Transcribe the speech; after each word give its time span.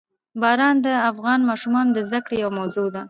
باران 0.41 0.75
د 0.85 0.87
افغان 1.11 1.39
ماشومانو 1.49 1.91
د 1.93 1.99
زده 2.07 2.19
کړې 2.25 2.37
یوه 2.43 2.55
موضوع 2.59 2.87
ده. 2.93 2.99